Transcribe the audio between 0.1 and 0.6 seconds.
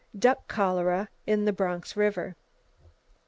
Duck